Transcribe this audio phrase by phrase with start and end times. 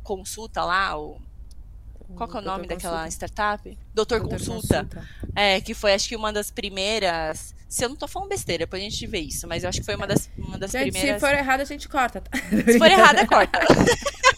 [0.00, 1.20] o Consulta lá, o
[2.16, 3.26] qual que é o nome Doutor daquela Consulta.
[3.26, 3.78] startup?
[3.94, 4.84] Doutor, Doutor Consulta.
[4.84, 5.08] Consulta.
[5.34, 7.54] É, que foi acho que uma das primeiras.
[7.68, 9.86] Se eu não tô falando besteira, depois a gente vê isso, mas eu acho que
[9.86, 11.20] foi uma das, uma das gente, primeiras.
[11.20, 12.36] Se for errado, a gente corta, tá?
[12.36, 13.60] Se for errado, é corta.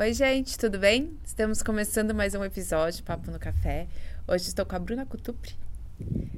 [0.00, 1.14] Oi, gente, tudo bem?
[1.22, 3.86] Estamos começando mais um episódio Papo no Café.
[4.26, 5.54] Hoje estou com a Bruna Cutupri.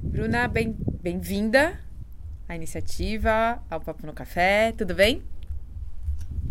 [0.03, 1.79] Bruna, bem-vinda bem
[2.49, 5.23] à iniciativa, ao Papo no Café, tudo bem?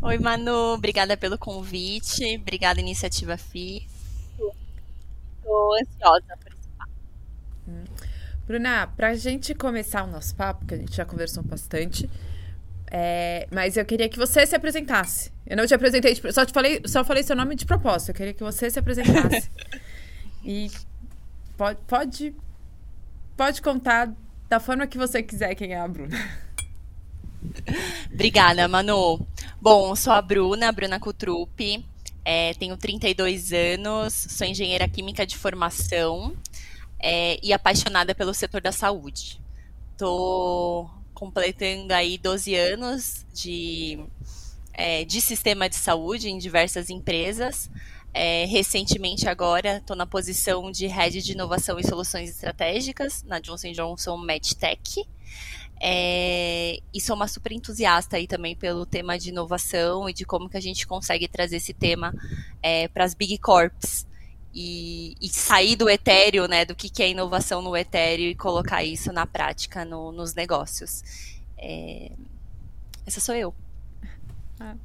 [0.01, 3.87] Oi, Manu, obrigada pelo convite, obrigada, Iniciativa FI.
[5.37, 6.93] Estou ansiosa por esse papo.
[7.69, 7.85] Hum.
[8.47, 12.09] Bruna, para a gente começar o nosso papo, que a gente já conversou bastante,
[12.91, 15.31] é, mas eu queria que você se apresentasse.
[15.53, 18.09] Eu não te apresentei, só te falei, só falei seu nome de propósito.
[18.09, 19.51] Eu queria que você se apresentasse.
[20.43, 20.71] e
[21.59, 22.35] pode, pode,
[23.37, 24.11] pode contar
[24.49, 26.17] da forma que você quiser quem é a Bruna.
[28.11, 29.21] Obrigada, Manu.
[29.61, 31.85] Bom, sou a Bruna, Bruna Cutrupi.
[32.25, 36.35] É, tenho 32 anos, sou engenheira química de formação
[36.99, 39.39] é, e apaixonada pelo setor da saúde.
[39.93, 44.03] Estou completando aí 12 anos de,
[44.73, 47.71] é, de sistema de saúde em diversas empresas.
[48.15, 53.73] É, recentemente agora estou na posição de Head de Inovação e Soluções Estratégicas na Johnson
[53.73, 55.07] Johnson MedTech.
[55.85, 60.49] É, e sou uma super entusiasta aí também pelo tema de inovação e de como
[60.49, 62.15] que a gente consegue trazer esse tema
[62.63, 64.07] é, para as Big Corps
[64.55, 68.85] e, e, sair do etéreo, né, do que, que é inovação no etéreo e colocar
[68.85, 71.03] isso na prática no, nos negócios.
[71.59, 72.13] É...
[73.07, 73.55] Essa sou eu.
[74.63, 74.77] Ah.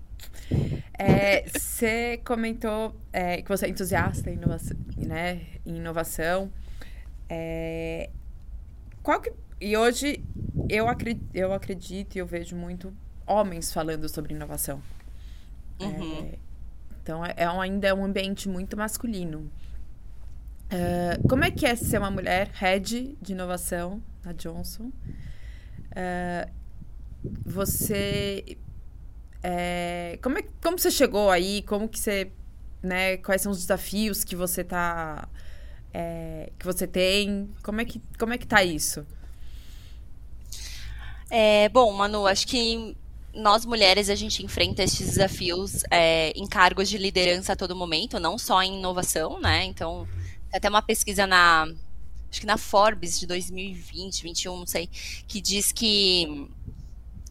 [0.97, 6.52] É, você comentou é, que você é entusiasta em inovação, né, em inovação.
[7.30, 8.09] É,
[9.03, 10.23] qual que, e hoje
[10.67, 12.92] eu acredito, eu acredito e eu vejo muito
[13.25, 14.82] homens falando sobre inovação.
[15.80, 16.26] Uhum.
[16.33, 16.38] É,
[17.04, 19.52] então, é, é um, ainda é um ambiente muito masculino.
[20.67, 24.92] Uh, como é que é ser uma mulher head de inovação na Johnson?
[25.92, 26.52] Uh,
[27.45, 28.58] você...
[29.49, 31.61] É, como, é, como você chegou aí?
[31.61, 32.30] Como que você...
[32.83, 35.30] Né, quais são os desafios que você tá...
[35.93, 37.49] É, que você tem?
[37.63, 39.05] Como é que, como é que tá isso?
[41.30, 42.95] É, bom, Manu, acho que
[43.33, 48.19] nós mulheres a gente enfrenta esses desafios é, em cargos de liderança a todo momento,
[48.19, 49.64] não só em inovação, né?
[49.64, 50.08] Então,
[50.52, 51.67] até uma pesquisa na
[52.29, 54.89] acho que na Forbes de 2020, 21, não sei,
[55.27, 56.49] que diz que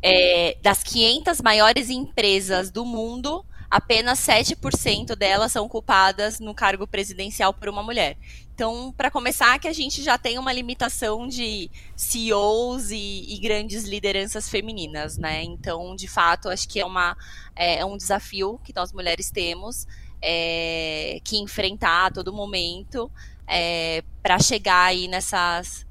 [0.09, 7.53] é, das 500 maiores empresas do mundo, apenas 7% delas são ocupadas no cargo presidencial
[7.53, 8.16] por uma mulher.
[8.55, 13.83] Então, para começar, que a gente já tem uma limitação de CEOs e, e, grandes
[13.83, 15.43] lideranças femininas, né?
[15.43, 17.16] Então, de fato, acho que é, uma,
[17.56, 19.89] é, é um desafio que nós mulheres temos
[20.22, 23.11] é, que enfrentar a todo momento
[23.49, 25.84] é, para chegar aí nessas,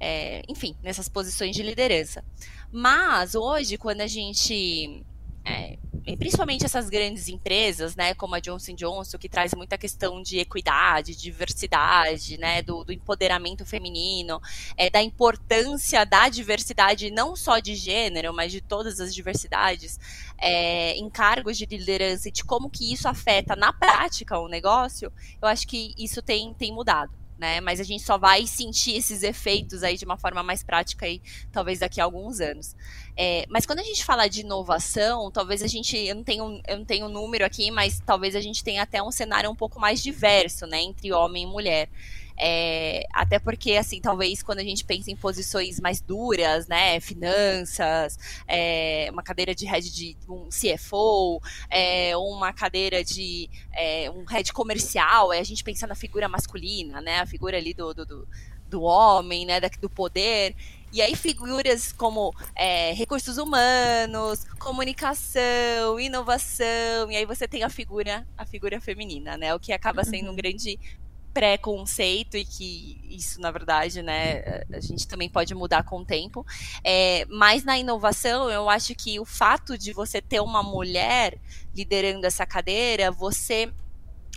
[0.00, 2.24] é, enfim, nessas posições de liderança.
[2.72, 5.04] Mas hoje, quando a gente
[5.44, 5.76] é,
[6.16, 11.14] principalmente essas grandes empresas, né, como a Johnson Johnson, que traz muita questão de equidade,
[11.16, 14.40] diversidade, né, do, do empoderamento feminino,
[14.76, 19.98] é, da importância da diversidade, não só de gênero, mas de todas as diversidades,
[20.38, 25.12] é, em cargos de liderança e de como que isso afeta na prática o negócio,
[25.40, 27.60] eu acho que isso tem, tem mudado né?
[27.60, 31.22] Mas a gente só vai sentir esses efeitos aí de uma forma mais prática aí,
[31.50, 32.76] talvez daqui a alguns anos.
[33.16, 36.78] É, mas quando a gente fala de inovação, talvez a gente, eu não tenho, eu
[36.78, 40.02] não tenho número aqui, mas talvez a gente tenha até um cenário um pouco mais
[40.02, 41.88] diverso, né, entre homem e mulher.
[42.42, 48.18] É, até porque, assim, talvez quando a gente pensa em posições mais duras, né, finanças,
[48.48, 54.54] é, uma cadeira de head de um CFO, é, uma cadeira de é, um head
[54.54, 58.28] comercial, é a gente pensa na figura masculina, né, a figura ali do, do, do,
[58.66, 60.56] do homem, né, do poder.
[60.92, 68.26] E aí figuras como é, recursos humanos, comunicação, inovação, e aí você tem a figura,
[68.36, 69.54] a figura feminina, né?
[69.54, 70.36] O que acaba sendo um uhum.
[70.36, 70.80] grande
[71.32, 76.44] preconceito e que isso na verdade né a gente também pode mudar com o tempo.
[76.84, 81.38] É, mas na inovação eu acho que o fato de você ter uma mulher
[81.74, 83.72] liderando essa cadeira você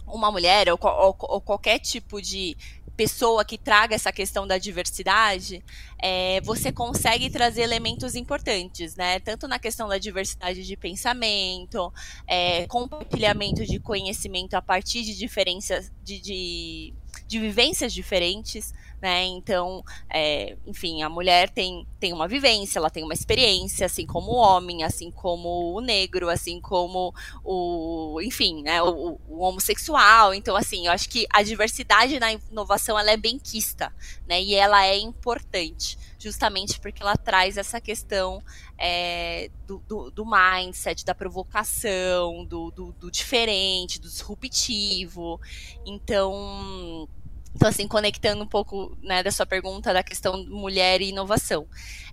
[0.06, 2.58] uma mulher ou, ou, ou qualquer tipo de
[2.96, 5.64] pessoa que traga essa questão da diversidade,
[6.02, 9.20] é, você consegue trazer elementos importantes, né?
[9.20, 11.92] Tanto na questão da diversidade de pensamento,
[12.28, 16.94] é, compartilhamento de conhecimento a partir de diferenças, de, de
[17.34, 19.26] de vivências diferentes, né?
[19.26, 24.32] Então, é, enfim, a mulher tem, tem uma vivência, ela tem uma experiência, assim como
[24.32, 27.12] o homem, assim como o negro, assim como
[27.44, 30.34] o, enfim, né, o, o homossexual.
[30.34, 33.92] Então, assim, eu acho que a diversidade na inovação ela é bem quista,
[34.28, 34.40] né?
[34.40, 38.42] E ela é importante justamente porque ela traz essa questão
[38.78, 45.42] é, do, do, do, mindset, da provocação, do, do, do diferente, do disruptivo.
[45.86, 47.10] Então,
[47.56, 51.68] então, assim, conectando um pouco né, da sua pergunta da questão mulher e inovação.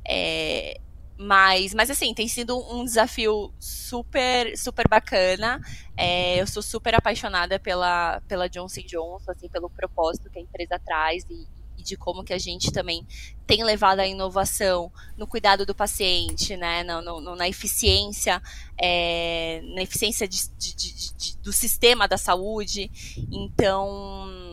[0.07, 0.81] É,
[1.23, 5.61] mas, mas assim, tem sido um desafio super, super bacana.
[5.95, 10.79] É, eu sou super apaixonada pela, pela Johnson Johnson, assim, pelo propósito que a empresa
[10.79, 11.47] traz e,
[11.77, 13.07] e de como que a gente também
[13.47, 18.41] tem levado a inovação no cuidado do paciente, né, no, no, na eficiência,
[18.81, 22.91] é, na eficiência de, de, de, do sistema da saúde.
[23.31, 24.50] Então,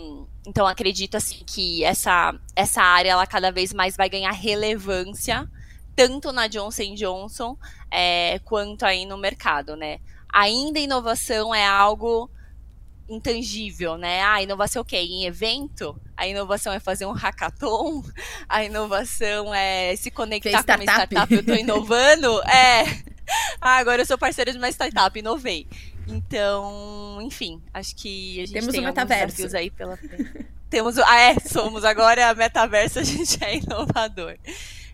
[0.48, 5.46] então acredito assim que essa, essa área ela cada vez mais vai ganhar relevância
[5.94, 7.58] tanto na Johnson Johnson
[7.92, 10.00] é, quanto aí no mercado, né?
[10.32, 12.30] Ainda inovação é algo
[13.10, 14.22] intangível, né?
[14.24, 14.98] Ah, inovação é o quê?
[14.98, 16.00] Em evento?
[16.16, 18.04] A inovação é fazer um hackathon?
[18.48, 22.42] A inovação é se conectar com uma startup, eu estou inovando?
[22.48, 22.84] É.
[23.60, 25.68] Ah, agora eu sou parceira de uma startup, inovei.
[26.08, 30.46] Então, enfim, acho que a gente Temos tem um desafios aí pela frente.
[30.70, 34.38] Temos, ah, é, somos agora a metaverso, a gente é inovador.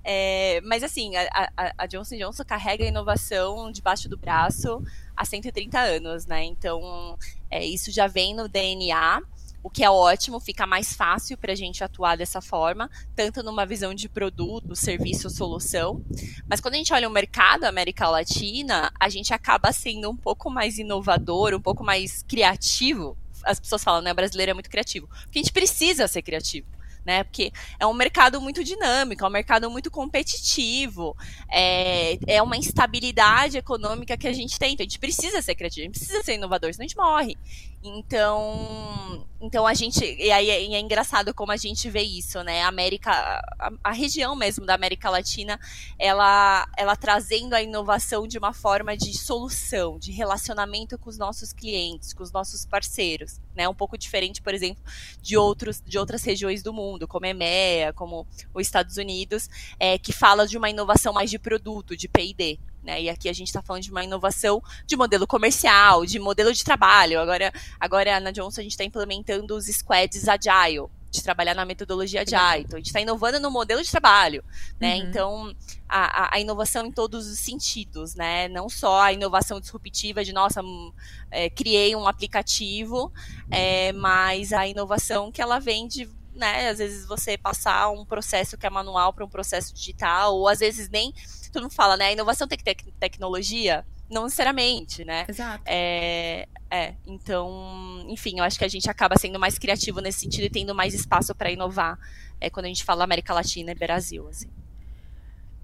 [0.03, 4.83] É, mas assim, a, a, a, Johnson Johnson carrega a inovação debaixo do braço
[5.15, 6.43] há 130 anos, né?
[6.43, 7.17] Então,
[7.49, 9.21] é, isso já vem no DNA,
[9.63, 13.65] o que é ótimo, fica mais fácil para a gente atuar dessa forma, tanto numa
[13.65, 16.03] visão de produto, serviço, solução.
[16.47, 20.49] Mas quando a gente olha o mercado América Latina, a gente acaba sendo um pouco
[20.49, 23.17] mais inovador, um pouco mais criativo.
[23.43, 24.11] As pessoas falam, né?
[24.11, 25.07] O brasileiro é muito criativo.
[25.07, 26.67] Porque a gente precisa ser criativo
[27.05, 27.23] né?
[27.23, 31.15] Porque é um mercado muito dinâmico, é um mercado muito competitivo,
[31.51, 34.73] é, é uma instabilidade econômica que a gente tem.
[34.73, 37.37] Então a gente precisa ser criativo, a gente precisa ser inovador, senão a gente morre.
[37.85, 40.05] Então, então a gente.
[40.05, 42.63] E aí é, é engraçado como a gente vê isso, né?
[42.63, 45.59] A América, a, a, região mesmo da América Latina,
[45.99, 51.51] ela, ela trazendo a inovação de uma forma de solução, de relacionamento com os nossos
[51.51, 53.67] clientes, com os nossos parceiros, né?
[53.67, 54.81] Um pouco diferente, por exemplo,
[55.21, 60.13] de outros de outras regiões do mundo, como EMEA, como os Estados Unidos, é, que
[60.13, 63.01] fala de uma inovação mais de produto, de P&D, né?
[63.01, 66.63] E aqui a gente está falando de uma inovação de modelo comercial, de modelo de
[66.63, 67.19] trabalho.
[67.19, 72.21] Agora, agora na Johnson a gente está implementando os squads agile, de trabalhar na metodologia
[72.21, 72.65] agile.
[72.65, 74.43] Então a gente está inovando no modelo de trabalho,
[74.79, 74.95] né?
[74.95, 75.01] Uhum.
[75.03, 75.55] Então
[75.87, 78.47] a, a, inovação em todos os sentidos, né?
[78.47, 80.91] Não só a inovação disruptiva de nossa hum,
[81.29, 83.13] é, criei um aplicativo,
[83.51, 86.69] é, mas a inovação que ela vem de né?
[86.69, 90.59] Às vezes você passar um processo que é manual para um processo digital, ou às
[90.59, 91.13] vezes nem
[91.53, 92.07] todo mundo fala, né?
[92.07, 93.85] A inovação tem que ter tecnologia?
[94.09, 95.25] Não necessariamente, né?
[95.27, 95.63] Exato.
[95.65, 100.45] É, é, então, enfim, eu acho que a gente acaba sendo mais criativo nesse sentido
[100.45, 101.97] e tendo mais espaço para inovar
[102.41, 104.49] é, quando a gente fala América Latina e Brasil, assim.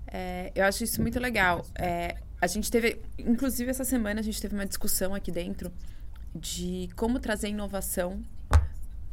[0.07, 1.65] É, eu acho isso muito legal.
[1.75, 5.71] É, a gente teve, inclusive essa semana a gente teve uma discussão aqui dentro
[6.33, 8.23] de como trazer inovação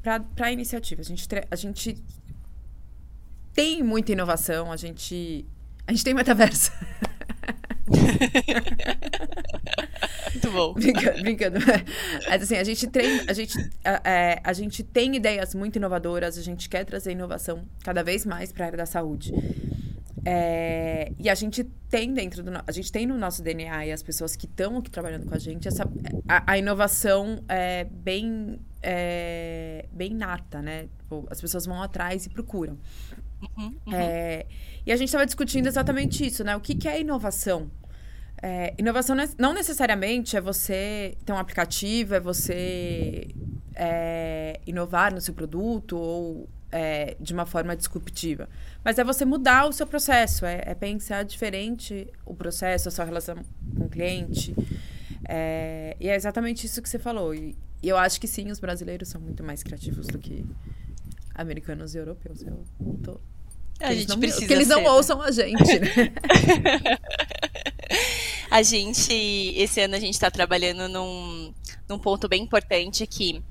[0.02, 1.00] para a iniciativa.
[1.00, 2.02] A gente, a gente
[3.52, 5.44] tem muita inovação, a gente
[5.86, 6.72] a gente tem metaverso.
[10.32, 10.74] Muito bom.
[10.74, 11.58] Brincando, brincando.
[12.28, 16.36] Mas assim, a gente tem, a gente, a, é, a gente tem ideias muito inovadoras,
[16.36, 19.32] a gente quer trazer inovação cada vez mais para a área da saúde.
[20.28, 24.02] É, e a gente tem dentro do a gente tem no nosso DNA e as
[24.02, 25.88] pessoas que estão aqui trabalhando com a gente essa
[26.28, 30.88] a, a inovação é bem é, bem nata, né?
[31.30, 32.76] As pessoas vão atrás e procuram.
[33.42, 33.92] Uhum, uhum.
[33.92, 34.46] É,
[34.84, 36.56] e a gente estava discutindo exatamente isso, né?
[36.56, 37.70] O que, que é inovação?
[38.42, 43.28] É, inovação não necessariamente é você ter um aplicativo, é você
[43.74, 48.48] é, inovar no seu produto ou é, de uma forma disruptiva.
[48.84, 53.04] Mas é você mudar o seu processo, é, é pensar diferente o processo, a sua
[53.04, 53.36] relação
[53.76, 54.54] com o cliente.
[55.28, 57.34] É, e é exatamente isso que você falou.
[57.34, 60.44] E, e eu acho que sim, os brasileiros são muito mais criativos do que
[61.36, 62.42] americanos e europeus.
[62.42, 62.64] Eu
[63.02, 63.20] tô.
[63.78, 64.90] A gente não, precisa que eles não ser, né?
[64.90, 66.12] ouçam a gente, né?
[68.50, 69.12] a gente,
[69.54, 71.52] esse ano a gente está trabalhando num,
[71.86, 73.42] num ponto bem importante que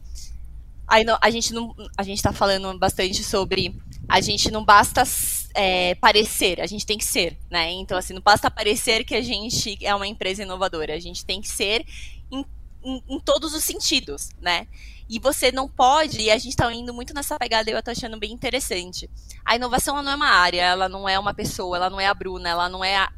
[0.87, 3.75] a, a gente não, a gente está falando bastante sobre
[4.09, 5.03] a gente não basta
[5.53, 7.71] é, parecer, a gente tem que ser, né?
[7.73, 11.39] Então assim, não basta parecer que a gente é uma empresa inovadora, a gente tem
[11.39, 11.85] que ser
[12.31, 12.43] em,
[12.83, 14.67] em, em todos os sentidos, né?
[15.07, 18.17] E você não pode, e a gente está indo muito nessa pegada, eu estou achando
[18.17, 19.09] bem interessante.
[19.43, 22.13] A inovação não é uma área, ela não é uma pessoa, ela não é a
[22.13, 23.11] Bruna, ela não é a,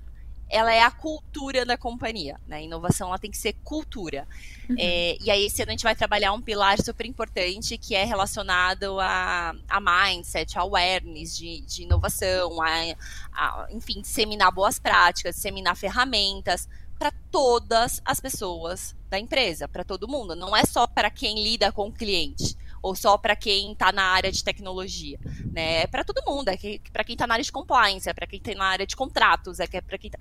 [0.49, 2.63] ela é a cultura da companhia, né?
[2.63, 4.27] Inovação ela tem que ser cultura.
[4.69, 4.75] Uhum.
[4.77, 8.03] É, e aí esse ano a gente vai trabalhar um pilar super importante que é
[8.03, 12.95] relacionado a, a mindset, a awareness de, de inovação, a,
[13.33, 20.07] a, enfim, disseminar boas práticas, disseminar ferramentas para todas as pessoas da empresa, para todo
[20.07, 20.35] mundo.
[20.35, 24.03] Não é só para quem lida com o cliente ou só para quem está na
[24.03, 25.19] área de tecnologia,
[25.51, 25.83] né?
[25.83, 26.57] É para todo mundo, é
[26.91, 29.59] para quem está na área de compliance, é para quem está na área de contratos,
[29.59, 30.19] é, é para quem tá...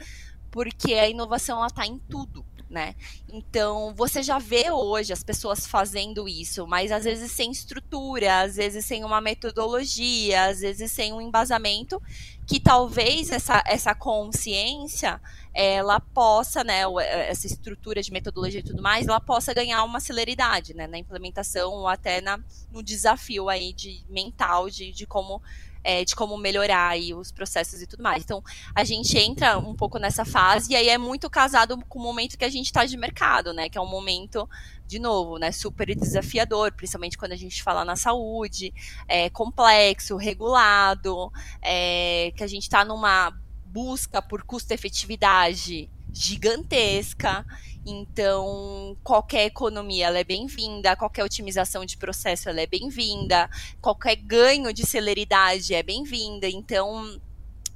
[0.51, 2.95] porque a inovação ela está em tudo, né?
[3.29, 8.57] Então, você já vê hoje as pessoas fazendo isso, mas às vezes sem estrutura, às
[8.57, 12.03] vezes sem uma metodologia, às vezes sem um embasamento,
[12.47, 15.21] que talvez essa, essa consciência
[15.53, 16.83] ela possa, né,
[17.29, 21.73] essa estrutura de metodologia e tudo mais, ela possa ganhar uma celeridade, né, na implementação
[21.73, 22.39] ou até na,
[22.71, 25.41] no desafio aí de mental de, de como
[25.87, 28.25] é, de como melhorar aí os processos e tudo mais.
[28.25, 28.43] Então,
[28.75, 32.37] a gente entra um pouco nessa fase e aí é muito casado com o momento
[32.37, 33.69] que a gente está de mercado, né?
[33.69, 34.49] Que é um momento,
[34.85, 38.75] de novo, né, super desafiador, principalmente quando a gente fala na saúde,
[39.07, 41.31] é, complexo, regulado,
[41.63, 43.33] é, que a gente está numa
[43.67, 47.47] busca por custo-efetividade gigantesca.
[47.89, 53.49] Então, qualquer economia ela é bem-vinda, qualquer otimização de processo ela é bem-vinda,
[53.81, 56.49] qualquer ganho de celeridade é bem-vinda.
[56.49, 57.21] Então,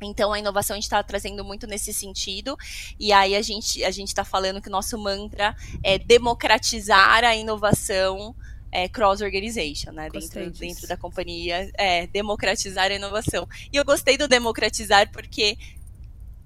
[0.03, 2.57] então a inovação a gente está trazendo muito nesse sentido
[2.99, 7.37] e aí a gente a gente está falando que o nosso mantra é democratizar a
[7.37, 8.35] inovação
[8.73, 10.09] é, cross organization, né?
[10.11, 13.49] Dentro, dentro da companhia, é democratizar a inovação.
[13.73, 15.57] E eu gostei do democratizar porque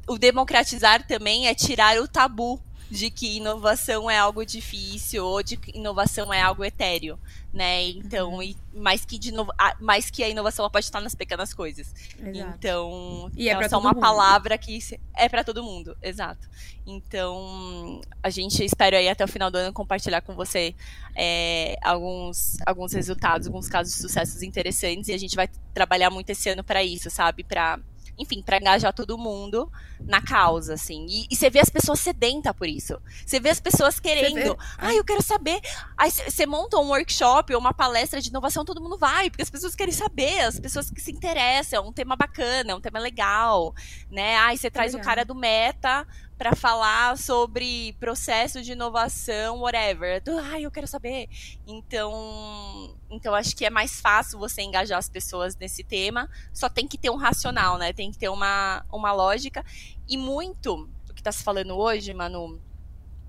[0.06, 2.61] o democratizar também é tirar o tabu
[2.91, 7.19] de que inovação é algo difícil ou de que inovação é algo etéreo,
[7.53, 7.83] né?
[7.88, 8.43] Então, uhum.
[8.43, 9.33] e, mais que de
[9.81, 11.95] mais que a inovação pode estar nas pequenas coisas.
[12.19, 12.55] Exato.
[12.59, 14.00] Então, e é, é só uma mundo.
[14.00, 14.79] palavra que
[15.17, 16.49] é para todo mundo, exato.
[16.87, 20.75] Então, a gente espera aí até o final do ano compartilhar com você
[21.17, 26.31] é, alguns alguns resultados, alguns casos de sucessos interessantes e a gente vai trabalhar muito
[26.31, 27.43] esse ano para isso, sabe?
[27.43, 27.79] Para
[28.18, 31.06] enfim, para engajar todo mundo na causa, assim.
[31.09, 33.00] E, e, você vê as pessoas sedentas por isso.
[33.25, 34.56] Você vê as pessoas querendo.
[34.78, 35.61] Ai, ah, eu quero saber.
[35.97, 39.50] Aí você monta um workshop ou uma palestra de inovação, todo mundo vai, porque as
[39.50, 42.99] pessoas querem saber, as pessoas que se interessam, é um tema bacana, é um tema
[42.99, 43.75] legal,
[44.11, 44.37] né?
[44.38, 46.06] Aí você traz o cara do Meta
[46.37, 50.23] para falar sobre processo de inovação, whatever.
[50.50, 51.29] Ai, eu quero saber.
[51.67, 56.29] Então, então acho que é mais fácil você engajar as pessoas nesse tema.
[56.53, 57.93] Só tem que ter um racional, né?
[57.93, 59.64] Tem que ter uma, uma lógica.
[60.09, 62.61] E muito o que está se falando hoje, Manu,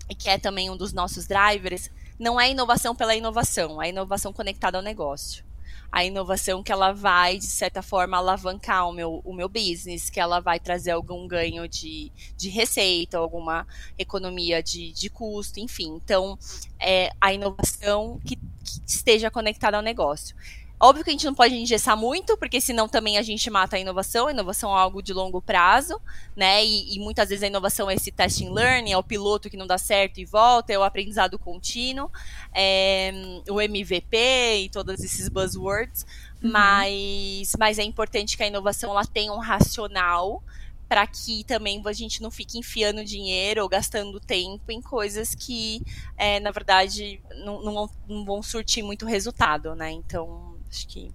[0.09, 4.33] e que é também um dos nossos drivers, não é inovação pela inovação, é inovação
[4.33, 5.45] conectada ao negócio
[5.91, 10.19] a inovação que ela vai, de certa forma, alavancar o meu, o meu business, que
[10.19, 13.65] ela vai trazer algum ganho de, de receita, alguma
[13.97, 15.99] economia de, de custo, enfim.
[16.03, 16.37] Então,
[16.79, 20.35] é a inovação que, que esteja conectada ao negócio.
[20.77, 23.79] Óbvio que a gente não pode engessar muito, porque senão também a gente mata a
[23.79, 24.27] inovação.
[24.27, 25.99] A inovação é algo de longo prazo,
[26.35, 26.65] né?
[26.65, 29.65] E, e, muitas vezes a inovação é esse testing learning, é o piloto que não
[29.65, 32.11] dá certo e volta, é o aprendizado contínuo,
[32.53, 33.13] é,
[33.49, 34.17] o MVP
[34.65, 36.05] e todos esses buzzwords.
[36.43, 36.51] Uhum.
[36.51, 40.43] Mas, mas é importante que a inovação ela tenha um racional
[40.87, 45.81] para que também a gente não fique enfiando dinheiro ou gastando tempo em coisas que,
[46.15, 49.91] é, na verdade, não, não, não vão surtir muito resultado, né?
[49.91, 51.11] Então, Acho que.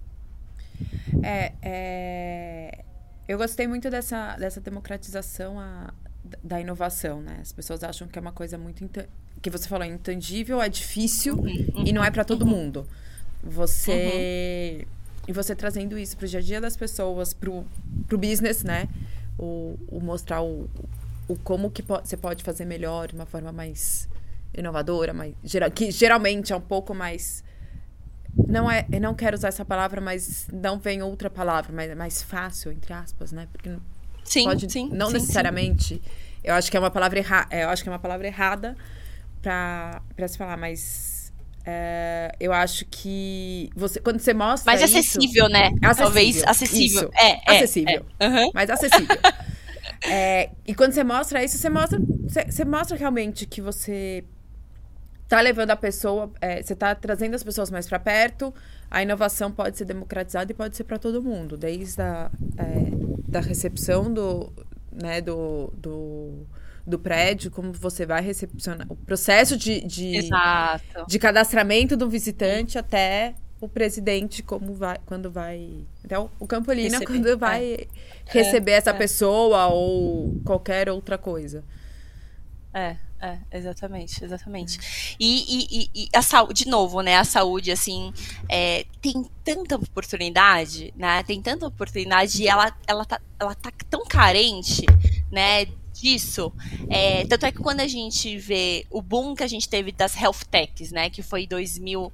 [1.23, 2.85] É, é...
[3.27, 5.93] Eu gostei muito dessa, dessa democratização a,
[6.43, 7.39] da inovação, né?
[7.41, 8.87] As pessoas acham que é uma coisa muito.
[9.41, 12.49] que você falou, intangível, é difícil uhum, e não é para todo uhum.
[12.49, 12.87] mundo.
[13.43, 14.79] Você.
[14.79, 15.01] Uhum.
[15.27, 17.63] E você trazendo isso pro dia a dia das pessoas, pro,
[18.07, 18.89] pro business, né?
[19.37, 20.69] O, o mostrar o,
[21.27, 24.09] o como que po você pode fazer melhor de uma forma mais
[24.53, 25.33] inovadora, mais,
[25.73, 27.43] que geralmente é um pouco mais
[28.35, 31.95] não é, eu não quero usar essa palavra, mas não vem outra palavra, mas é
[31.95, 33.47] mais fácil, entre aspas, né?
[33.51, 33.71] Porque
[34.23, 35.95] sim, pode, sim, não sim, necessariamente.
[35.95, 36.01] Sim.
[36.43, 38.75] Eu acho que é uma palavra errada, eu acho que é uma palavra errada
[39.41, 41.31] para para se falar, mas
[41.65, 45.65] é, eu acho que você quando você mostra mais acessível, isso, né?
[45.81, 47.01] Acessível, Talvez acessível.
[47.03, 48.05] Isso, é, é, acessível.
[48.19, 48.27] É.
[48.27, 48.51] Uhum.
[48.53, 49.17] Mais acessível.
[50.09, 54.23] é, e quando você mostra isso, você mostra, você, você mostra realmente que você
[55.31, 58.53] tá levando a pessoa, é, você tá trazendo as pessoas mais para perto.
[58.89, 62.91] A inovação pode ser democratizada e pode ser para todo mundo, desde a é,
[63.29, 64.51] da recepção do,
[64.91, 66.45] né, do, do,
[66.85, 68.85] do prédio, como você vai recepcionar.
[68.91, 70.29] O processo de, de,
[71.07, 77.05] de cadastramento do visitante até o presidente como vai quando vai então o Campolina Receber,
[77.05, 77.87] quando vai é.
[78.25, 78.93] receber essa é.
[78.93, 81.63] pessoa ou qualquer outra coisa
[82.73, 85.15] É, é, exatamente, exatamente.
[85.19, 87.17] E, e, e- e a saúde, de novo, né?
[87.17, 88.11] A saúde, assim,
[88.49, 91.21] é, tem tanta oportunidade, né?
[91.23, 94.85] Tem tanta oportunidade e ela, ela, tá, ela tá tão carente,
[95.31, 95.65] né?
[95.93, 96.51] Disso.
[96.89, 100.15] É, tanto é que quando a gente vê o boom que a gente teve das
[100.15, 101.09] health techs, né?
[101.11, 102.11] Que foi 2000.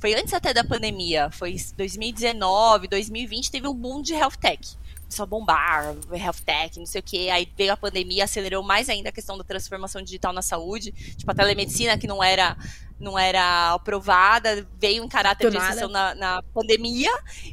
[0.00, 4.76] Foi antes até da pandemia, foi 2019, 2020, teve um boom de health tech
[5.16, 7.30] a bombar, health tech, não sei o que.
[7.30, 10.92] Aí veio a pandemia, acelerou mais ainda a questão da transformação digital na saúde.
[11.16, 12.56] Tipo, a telemedicina que não era
[13.00, 17.10] não era aprovada, veio em caráter de exceção na, na pandemia,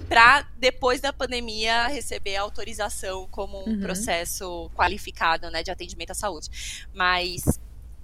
[0.10, 3.80] para depois da pandemia receber a autorização como um Uhum.
[3.80, 6.88] processo qualificado né, de atendimento à saúde.
[6.94, 7.44] Mas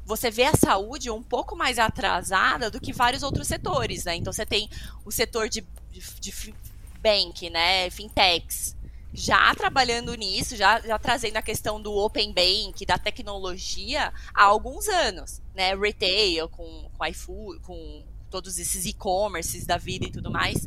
[0.05, 4.15] você vê a saúde um pouco mais atrasada do que vários outros setores, né?
[4.15, 4.69] Então você tem
[5.05, 6.53] o setor de, de, de
[7.01, 7.89] bank, né?
[7.89, 8.75] Fintechs,
[9.13, 14.87] já trabalhando nisso, já, já trazendo a questão do open bank, da tecnologia há alguns
[14.87, 15.75] anos, né?
[15.75, 20.65] Retail, com, com iFood, com todos esses e-commerces da vida e tudo mais.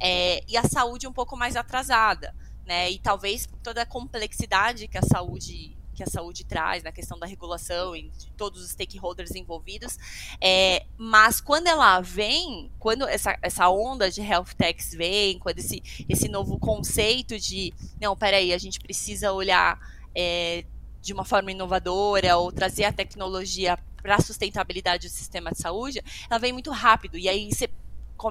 [0.00, 2.34] É, e a saúde um pouco mais atrasada,
[2.64, 2.90] né?
[2.90, 7.26] E talvez toda a complexidade que a saúde que a saúde traz na questão da
[7.26, 9.96] regulação e de todos os stakeholders envolvidos,
[10.40, 15.82] é, mas quando ela vem, quando essa, essa onda de health techs vem, quando esse,
[16.08, 19.78] esse novo conceito de não, peraí, a gente precisa olhar
[20.14, 20.64] é,
[21.00, 26.02] de uma forma inovadora ou trazer a tecnologia para a sustentabilidade do sistema de saúde,
[26.28, 27.68] ela vem muito rápido e aí você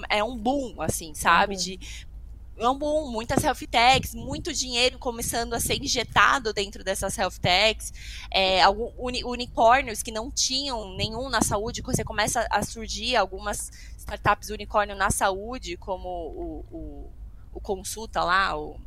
[0.10, 1.56] é um boom, assim, sabe?
[1.56, 1.64] boom.
[1.64, 2.08] De
[2.70, 7.94] um boom, muitas health techs, muito dinheiro começando a ser injetado dentro dessas health techs,
[8.30, 13.72] é, algum, uni- unicórnios que não tinham nenhum na saúde, você começa a surgir algumas
[13.98, 17.10] startups unicórnio na saúde, como o, o,
[17.54, 18.80] o Consulta lá, o,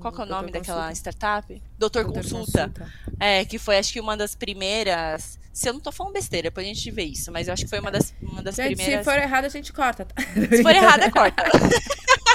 [0.00, 1.10] qual que é o nome Doutor daquela Consulta.
[1.10, 1.62] startup?
[1.78, 2.92] Doutor, Doutor Consulta.
[3.18, 5.38] É, que foi acho que uma das primeiras.
[5.52, 7.70] Se eu não tô falando besteira, depois a gente vê isso, mas eu acho que
[7.70, 9.06] foi uma das, uma das Gente, primeiras.
[9.06, 10.14] se for errado a gente corta tá?
[10.54, 11.44] Se for errada, corta.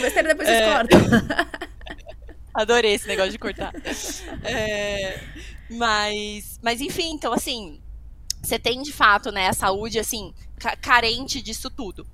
[0.00, 0.58] besteira depois É.
[0.58, 1.00] vocês cortam
[2.52, 3.72] Adorei esse negócio de cortar.
[4.42, 5.20] É,
[5.70, 7.80] mas, mas enfim, então assim,
[8.42, 12.04] você tem de fato, né, a saúde assim ca- carente disso tudo.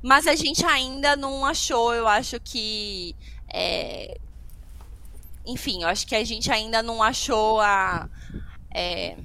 [0.00, 3.16] Mas a gente ainda não achou, eu acho que,
[3.52, 4.16] é,
[5.44, 8.08] enfim, eu acho que a gente ainda não achou a
[8.72, 9.16] é,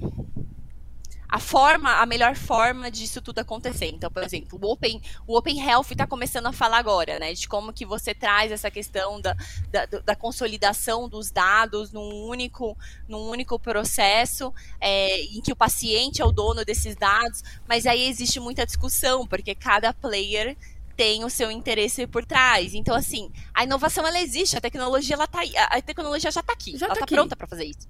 [1.36, 3.88] a forma, a melhor forma disso tudo acontecer.
[3.88, 7.34] Então, por exemplo, o Open, o Open Health está começando a falar agora, né?
[7.34, 9.36] De como que você traz essa questão da,
[9.70, 12.74] da, da consolidação dos dados num único,
[13.06, 18.08] num único processo, é, em que o paciente é o dono desses dados, mas aí
[18.08, 20.56] existe muita discussão, porque cada player
[20.96, 22.72] tem o seu interesse por trás.
[22.74, 26.54] Então, assim, a inovação ela existe, a tecnologia ela tá aí, a tecnologia já está
[26.54, 27.14] aqui, Já ela tá está aqui.
[27.14, 27.86] pronta para fazer isso.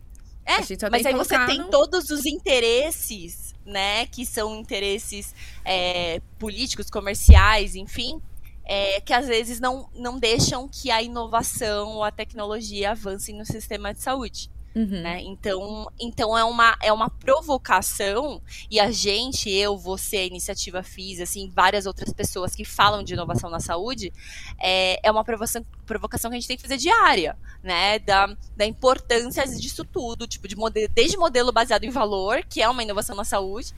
[0.46, 0.58] É,
[0.90, 6.88] mas aí você colocar tem no- todos os interesses, né, que são interesses é, políticos,
[6.88, 8.20] comerciais, enfim,
[8.64, 13.44] é, que às vezes não, não deixam que a inovação ou a tecnologia avancem no
[13.44, 14.50] sistema de saúde.
[14.76, 15.00] Uhum.
[15.00, 15.22] Né?
[15.22, 21.18] Então, então é, uma, é uma provocação, e a gente, eu, você, a iniciativa FIS,
[21.18, 24.12] assim, várias outras pessoas que falam de inovação na saúde,
[24.60, 27.98] é, é uma provocação, provocação que a gente tem que fazer diária, né?
[28.00, 32.68] Da, da importância disso tudo, tipo, de modelo, desde modelo baseado em valor, que é
[32.68, 33.72] uma inovação na saúde,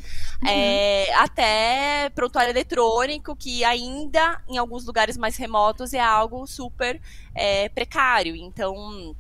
[0.45, 7.01] é, até prontuário eletrônico, que ainda, em alguns lugares mais remotos, é algo super
[7.37, 8.35] é, precário.
[8.35, 9.15] Então.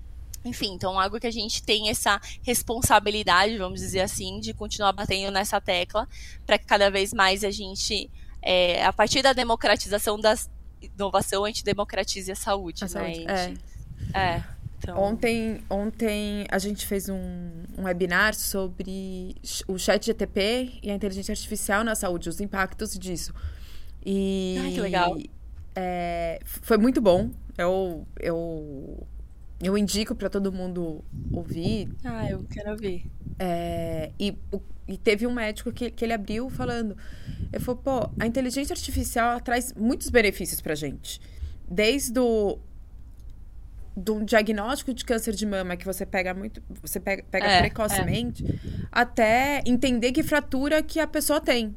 [0.44, 5.33] Enfim, então algo que a gente tem essa responsabilidade, vamos dizer assim, de continuar batendo
[5.33, 6.09] nessa tecla
[6.46, 10.35] para que cada vez mais a gente, é, a partir da democratização da
[10.81, 12.88] inovação, a gente democratize a saúde, A né?
[12.92, 13.61] saúde, gente-
[14.14, 14.44] é.
[14.79, 19.35] então- Ontem, ontem a gente fez um, um webinar sobre
[19.66, 23.35] o chat GTP e a inteligência artificial na saúde, os impactos disso.
[24.07, 25.18] E Ai, que legal.
[25.74, 27.29] é, foi muito bom.
[27.59, 29.05] Eu, eu,
[29.60, 31.88] eu indico para todo mundo ouvir.
[32.04, 33.10] Ah, eu quero ouvir.
[33.38, 34.36] É, e,
[34.86, 36.96] e teve um médico que, que ele abriu falando.
[37.52, 41.20] Ele falou, pô, a inteligência artificial traz muitos benefícios pra gente.
[41.68, 42.58] Desde o
[43.96, 48.44] do diagnóstico de câncer de mama que você pega muito, você pega, pega É, precocemente,
[48.92, 51.74] até entender que fratura que a pessoa tem.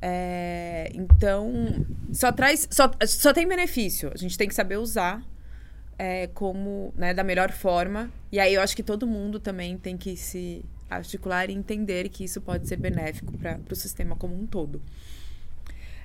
[0.00, 4.10] É, então, só traz, só, só tem benefício.
[4.12, 5.24] A gente tem que saber usar
[5.98, 8.10] é, como, né, da melhor forma.
[8.30, 12.24] E aí eu acho que todo mundo também tem que se articular e entender que
[12.24, 14.82] isso pode ser benéfico para o sistema como um todo.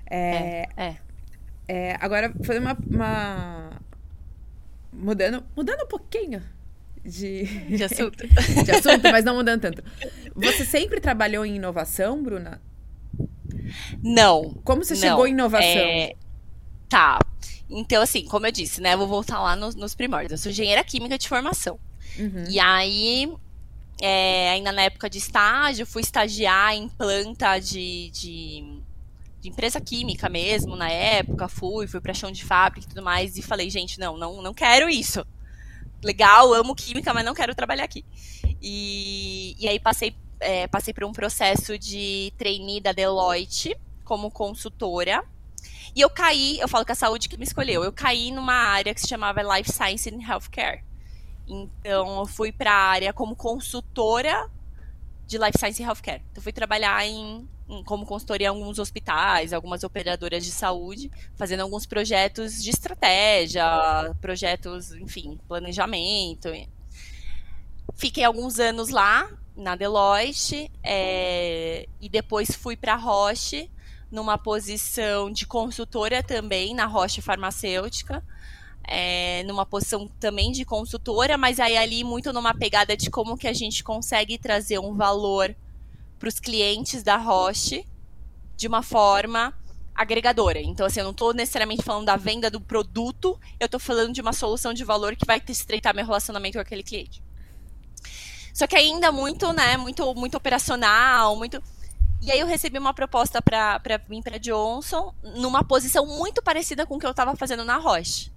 [0.09, 0.97] É, é, é.
[1.67, 3.81] é agora, fazer uma, uma,
[4.91, 6.41] Mudando, mudando um pouquinho
[7.03, 7.43] de...
[7.43, 8.25] De assunto.
[8.65, 9.83] de assunto, mas não mudando tanto.
[10.35, 12.61] Você sempre trabalhou em inovação, Bruna?
[14.01, 14.55] Não.
[14.63, 15.01] Como você não.
[15.01, 15.67] chegou em inovação?
[15.67, 16.13] É...
[16.89, 17.19] Tá.
[17.69, 18.93] Então, assim, como eu disse, né?
[18.93, 20.31] Eu vou voltar lá nos, nos primórdios.
[20.31, 21.79] Eu sou engenheira química de formação.
[22.17, 22.45] Uhum.
[22.49, 23.29] E aí,
[24.01, 28.81] é, ainda na época de estágio, fui estagiar em planta de, de,
[29.41, 33.37] de, empresa química mesmo, na época, fui, fui para chão de fábrica e tudo mais,
[33.37, 35.25] e falei, gente, não, não, não quero isso.
[36.03, 38.05] Legal, amo química, mas não quero trabalhar aqui.
[38.61, 45.23] E, e aí passei, é, passei por um processo de trainee da Deloitte como consultora.
[45.95, 48.93] E eu caí, eu falo que a saúde que me escolheu, eu caí numa área
[48.93, 50.83] que se chamava Life Science and Healthcare
[51.47, 54.49] então, eu fui para a área como consultora
[55.25, 56.21] de Life Science e Healthcare.
[56.31, 61.61] Então, fui trabalhar em, em, como consultoria em alguns hospitais, algumas operadoras de saúde, fazendo
[61.61, 63.65] alguns projetos de estratégia,
[64.19, 66.49] projetos, enfim, planejamento.
[67.95, 73.71] Fiquei alguns anos lá, na Deloitte, é, e depois fui para a Roche,
[74.11, 78.23] numa posição de consultora também, na Roche Farmacêutica
[78.87, 83.47] é, numa posição também de consultora, mas aí ali muito numa pegada de como que
[83.47, 85.53] a gente consegue trazer um valor
[86.17, 87.85] para os clientes da Roche
[88.55, 89.53] de uma forma
[89.93, 90.59] agregadora.
[90.61, 94.21] Então, assim, eu não estou necessariamente falando da venda do produto, eu estou falando de
[94.21, 97.21] uma solução de valor que vai estreitar meu relacionamento com aquele cliente.
[98.53, 101.61] Só que ainda muito, né, muito, muito operacional, muito...
[102.21, 106.95] E aí eu recebi uma proposta para vir para Johnson, numa posição muito parecida com
[106.95, 108.31] o que eu estava fazendo na Roche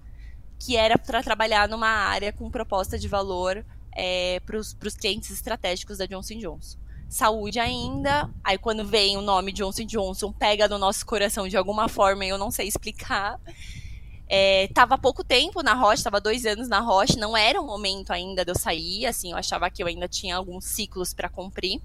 [0.61, 3.65] que era para trabalhar numa área com proposta de valor
[3.97, 6.79] é, para os clientes estratégicos da Johnson Johnson.
[7.09, 11.89] Saúde ainda, aí quando vem o nome Johnson Johnson, pega no nosso coração de alguma
[11.89, 13.41] forma e eu não sei explicar.
[14.29, 18.13] É, tava pouco tempo na Roche, tava dois anos na Roche, não era o momento
[18.13, 21.81] ainda de eu sair, assim, eu achava que eu ainda tinha alguns ciclos para cumprir,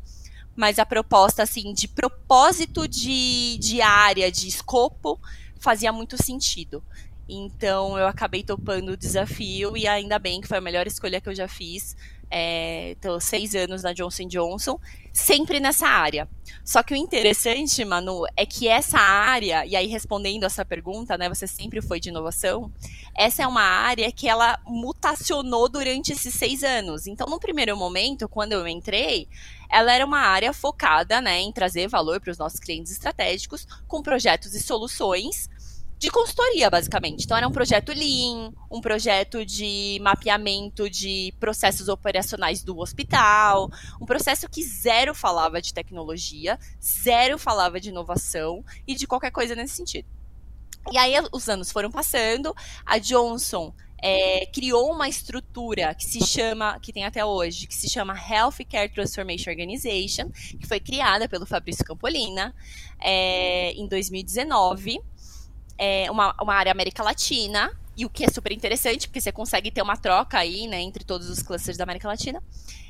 [0.55, 5.19] mas a proposta, assim, de propósito de, de área, de escopo,
[5.59, 6.83] fazia muito sentido.
[7.27, 11.27] Então eu acabei topando o desafio e ainda bem que foi a melhor escolha que
[11.27, 11.95] eu já fiz.
[12.37, 14.77] É, seis anos na Johnson Johnson,
[15.13, 16.27] sempre nessa área.
[16.65, 21.29] Só que o interessante, Manu, é que essa área, e aí respondendo essa pergunta, né,
[21.29, 22.69] você sempre foi de inovação,
[23.15, 27.07] essa é uma área que ela mutacionou durante esses seis anos.
[27.07, 29.29] Então, no primeiro momento, quando eu entrei,
[29.69, 34.01] ela era uma área focada né, em trazer valor para os nossos clientes estratégicos, com
[34.01, 35.49] projetos e soluções
[35.97, 37.23] de consultoria, basicamente.
[37.23, 43.69] Então, era um projeto Lean, um projeto de mapeamento de processos operacionais do hospital,
[44.01, 49.55] um processo que zero falava de tecnologia, zero falava de inovação e de qualquer coisa
[49.55, 50.07] nesse sentido.
[50.91, 52.53] E aí, os anos foram passando,
[52.85, 57.89] a Johnson é, criou uma estrutura que se chama, que tem até hoje, que se
[57.89, 60.29] chama Healthcare Transformation Organization,
[60.59, 62.53] que foi criada pelo Fabrício Campolina
[63.01, 64.99] é, em 2019
[65.77, 69.71] é, uma, uma área América Latina, e o que é super interessante, porque você consegue
[69.71, 72.43] ter uma troca aí, né, entre todos os clusters da América Latina.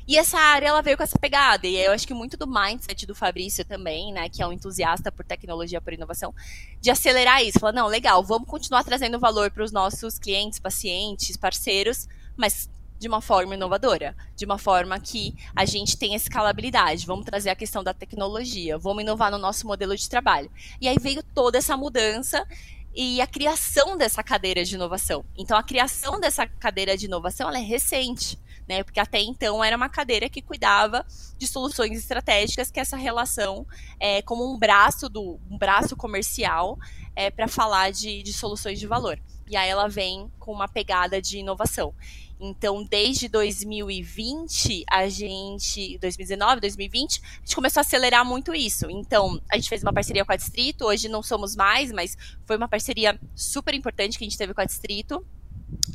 [0.08, 3.06] E essa área, ela veio com essa pegada, e eu acho que muito do mindset
[3.06, 6.34] do Fabrício também, né, que é um entusiasta por tecnologia, por inovação,
[6.82, 7.60] de acelerar isso.
[7.60, 12.68] Falar, não, legal, vamos continuar trazendo valor para os nossos clientes, pacientes, parceiros, mas
[12.98, 17.06] de uma forma inovadora, de uma forma que a gente tenha escalabilidade.
[17.06, 20.50] Vamos trazer a questão da tecnologia, vamos inovar no nosso modelo de trabalho.
[20.80, 22.48] E aí veio toda essa mudança
[22.96, 25.26] e a criação dessa cadeira de inovação.
[25.38, 28.84] Então, a criação dessa cadeira de inovação é recente, né?
[28.84, 31.06] Porque até então era uma cadeira que cuidava
[31.38, 33.68] de soluções estratégicas, que é essa relação
[34.00, 36.80] é, como um braço do um braço comercial
[37.16, 39.20] é, para falar de, de soluções de valor.
[39.48, 41.94] E aí ela vem com uma pegada de inovação.
[42.40, 45.98] Então, desde 2020, a gente.
[46.00, 48.90] 2019, 2020, a gente começou a acelerar muito isso.
[48.90, 52.58] Então, a gente fez uma parceria com a Distrito, hoje não somos mais, mas foi
[52.58, 55.26] uma parceria super importante que a gente teve com a Distrito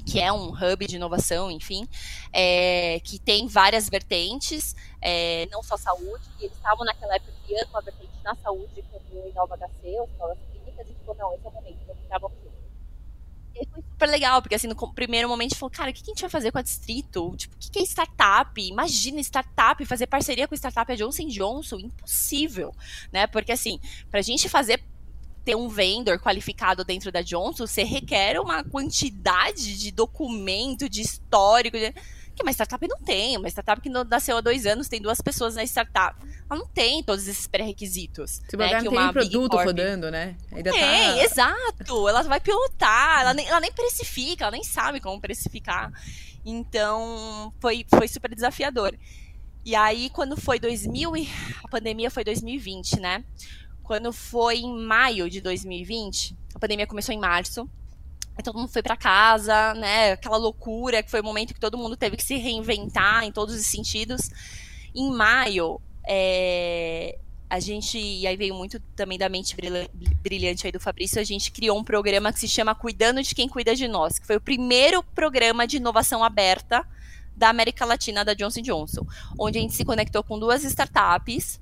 [0.05, 1.87] que é um hub de inovação, enfim,
[2.33, 7.68] é, que tem várias vertentes, é, não só saúde, e eles estavam naquela época criando
[7.68, 11.46] uma vertente na saúde, como o Inova HC, os escolas clínicas, e falou, não, esse
[11.46, 12.50] é o momento, vamos entrar, vamos
[13.61, 16.03] e foi super legal, porque assim, no primeiro momento a gente falou, cara, o que
[16.03, 17.35] a gente vai fazer com a Distrito?
[17.37, 18.61] Tipo, o que é startup?
[18.61, 22.75] Imagina startup, fazer parceria com startup é Johnson Johnson, impossível,
[23.12, 23.27] né?
[23.27, 23.79] Porque assim,
[24.11, 24.83] pra gente fazer
[25.44, 31.79] ter um vendor qualificado dentro da Johnson, você requer uma quantidade de documento, de histórico,
[31.79, 31.94] de...
[32.35, 33.37] que uma startup não tem.
[33.37, 36.19] Uma startup que nasceu há dois anos, tem duas pessoas na startup.
[36.49, 38.40] Ela não tem todos esses pré-requisitos.
[38.49, 40.37] Se né, que tem uma produto rodando, né?
[40.53, 41.25] Ainda tem, tá...
[41.25, 42.09] exato.
[42.09, 45.93] Ela vai pilotar, ela nem, ela nem precifica, ela nem sabe como precificar.
[46.45, 48.97] Então, foi, foi super desafiador.
[49.64, 51.12] E aí, quando foi 2000,
[51.62, 53.25] a pandemia foi 2020, né?
[53.83, 57.69] Quando foi em maio de 2020, a pandemia começou em março.
[58.42, 60.12] Todo mundo foi para casa, né?
[60.12, 63.55] Aquela loucura que foi o momento que todo mundo teve que se reinventar em todos
[63.55, 64.31] os sentidos.
[64.94, 69.57] Em maio, é, a gente, e aí veio muito também da mente
[70.22, 73.48] brilhante aí do Fabrício, a gente criou um programa que se chama Cuidando de Quem
[73.48, 76.87] Cuida de Nós, que foi o primeiro programa de inovação aberta
[77.37, 79.07] da América Latina da Johnson Johnson,
[79.38, 81.61] onde a gente se conectou com duas startups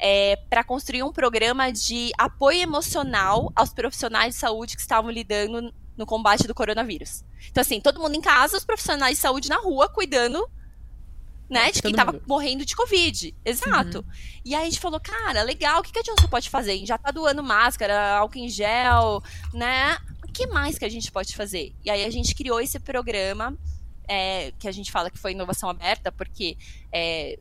[0.00, 5.72] é, para construir um programa de apoio emocional aos profissionais de saúde que estavam lidando
[6.00, 7.22] no combate do coronavírus.
[7.50, 10.50] Então, assim, todo mundo em casa, os profissionais de saúde na rua cuidando
[11.48, 12.24] né, de quem tava mundo.
[12.26, 13.34] morrendo de Covid.
[13.44, 13.98] Exato.
[13.98, 14.04] Uhum.
[14.44, 16.72] E aí a gente falou, cara, legal, o que, que a Johnson pode fazer?
[16.72, 19.98] A gente já tá doando máscara, álcool em gel, né?
[20.26, 21.74] O que mais que a gente pode fazer?
[21.84, 23.58] E aí a gente criou esse programa
[24.08, 26.56] é, que a gente fala que foi inovação aberta, porque
[26.90, 27.38] é,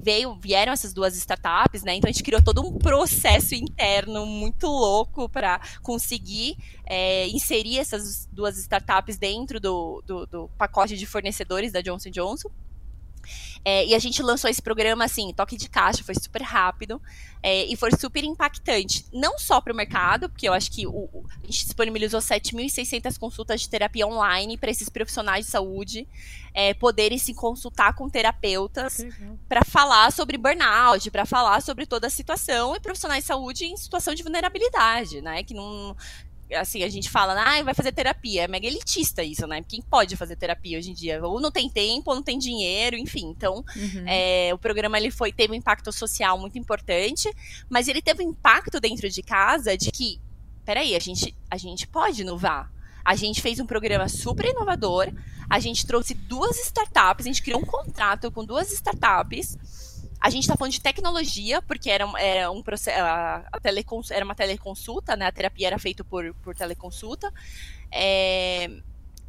[0.00, 1.94] veio, vieram essas duas startups, né?
[1.94, 8.28] Então a gente criou todo um processo interno muito louco para conseguir é, inserir essas
[8.32, 12.50] duas startups dentro do, do, do pacote de fornecedores da Johnson Johnson.
[13.64, 17.00] É, e a gente lançou esse programa assim, toque de caixa, foi super rápido
[17.42, 19.04] é, e foi super impactante.
[19.12, 23.60] Não só para o mercado, porque eu acho que o, a gente disponibilizou 7.600 consultas
[23.60, 26.08] de terapia online para esses profissionais de saúde
[26.54, 29.04] é, poderem se consultar com terapeutas
[29.48, 33.76] para falar sobre burnout, para falar sobre toda a situação e profissionais de saúde em
[33.76, 35.42] situação de vulnerabilidade, né?
[35.42, 35.96] Que não,
[36.54, 38.44] assim, a gente fala, ah, vai fazer terapia.
[38.44, 39.62] É mega elitista isso, né?
[39.66, 41.24] Quem pode fazer terapia hoje em dia?
[41.24, 43.26] Ou não tem tempo, ou não tem dinheiro, enfim.
[43.26, 44.04] Então, uhum.
[44.06, 47.30] é, o programa ele foi, teve um impacto social muito importante,
[47.68, 50.20] mas ele teve um impacto dentro de casa de que,
[50.64, 52.72] peraí, a gente, a gente pode inovar.
[53.04, 55.10] A gente fez um programa super inovador,
[55.48, 59.56] a gente trouxe duas startups, a gente criou um contrato com duas startups
[60.20, 64.34] a gente está falando de tecnologia, porque era, era um processo, a, telecons, era uma
[64.34, 65.26] teleconsulta, né?
[65.26, 67.32] A terapia era feita por, por teleconsulta.
[67.90, 68.68] É,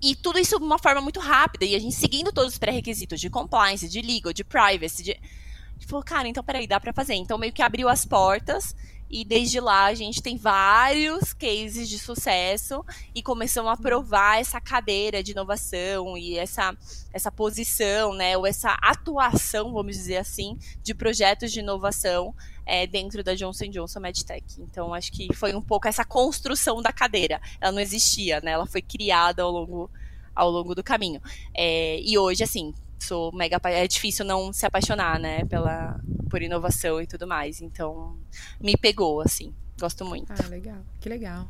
[0.02, 3.22] e tudo isso de uma forma muito rápida, e a gente seguindo todos os pré-requisitos
[3.22, 5.12] de compliance, de legal, de privacy, de...
[5.12, 7.14] A gente falou, cara, então peraí, dá para fazer.
[7.16, 8.76] Então meio que abriu as portas
[9.12, 14.62] e desde lá a gente tem vários cases de sucesso e começamos a provar essa
[14.62, 16.76] cadeira de inovação e essa,
[17.12, 22.34] essa posição, né, ou essa atuação, vamos dizer assim, de projetos de inovação
[22.66, 24.62] é, dentro da Johnson Johnson MedTech.
[24.62, 27.42] Então, acho que foi um pouco essa construção da cadeira.
[27.60, 28.52] Ela não existia, né?
[28.52, 29.92] Ela foi criada ao longo,
[30.34, 31.22] ao longo do caminho.
[31.54, 37.02] É, e hoje, assim, sou mega é difícil não se apaixonar, né, pela por inovação
[37.02, 37.62] e tudo mais.
[37.62, 38.18] Então,
[38.60, 39.54] me pegou assim.
[39.80, 40.32] Gosto muito.
[40.32, 40.80] Ah, legal.
[41.00, 41.50] Que legal.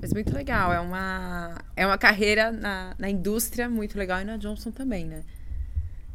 [0.00, 0.72] Mas muito legal.
[0.72, 5.22] É uma é uma carreira na, na indústria muito legal e na Johnson também, né?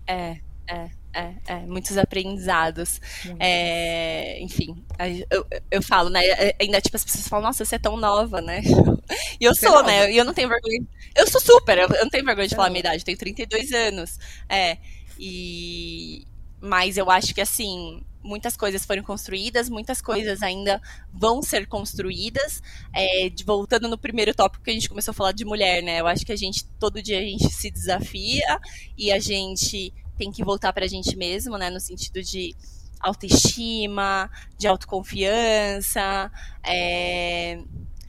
[0.07, 0.89] É, é.
[1.13, 3.01] É, é, muitos aprendizados.
[3.37, 4.83] É, enfim,
[5.29, 6.25] eu, eu falo, né?
[6.25, 8.61] É, ainda, tipo, as pessoas falam, nossa, você é tão nova, né?
[9.39, 10.11] E eu você sou, é né?
[10.13, 10.85] E eu não tenho vergonha.
[11.15, 13.71] Eu sou super, eu não tenho vergonha de falar a minha idade, eu tenho 32
[13.73, 14.17] anos.
[14.47, 14.77] É.
[15.19, 16.25] E.
[16.61, 22.61] Mas eu acho que, assim, muitas coisas foram construídas, muitas coisas ainda vão ser construídas.
[22.93, 25.99] É, de, voltando no primeiro tópico que a gente começou a falar de mulher, né?
[25.99, 28.59] Eu acho que a gente, todo dia a gente se desafia
[28.97, 31.71] e a gente tem que voltar para a gente mesmo, né?
[31.71, 32.55] No sentido de
[32.99, 36.31] autoestima, de autoconfiança.
[36.63, 37.59] É...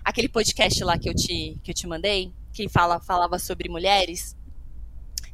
[0.04, 4.36] Aquele podcast lá que eu te, que eu te mandei, que fala, falava sobre mulheres,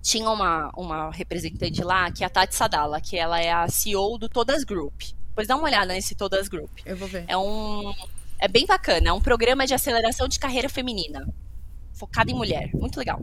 [0.00, 4.16] tinha uma, uma representante lá, que é a Tati Sadala, que ela é a CEO
[4.16, 5.02] do Todas Group.
[5.34, 6.70] Pois dá uma olhada nesse Todas Group.
[6.86, 7.24] Eu vou ver.
[7.26, 7.92] É um.
[8.38, 11.28] É bem bacana, é um programa de aceleração de carreira feminina.
[11.92, 12.70] Focado em mulher.
[12.72, 13.20] Muito legal.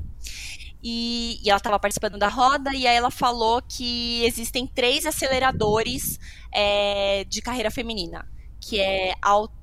[0.87, 6.19] E, e ela estava participando da roda, e aí ela falou que existem três aceleradores
[6.53, 8.23] é, de carreira feminina,
[8.61, 9.15] que é,